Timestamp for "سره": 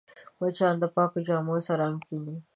1.67-1.83